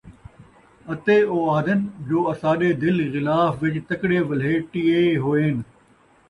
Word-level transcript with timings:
اَتے 0.91 1.17
او 1.31 1.37
اَہدن 1.51 1.79
جو 2.07 2.19
اَساݙے 2.31 2.69
دِل 2.81 2.97
غِلاف 3.13 3.53
وِچ 3.61 3.75
تکڑے 3.89 4.19
وَلھیٹیے 4.27 5.01
ہوئن 5.23 5.55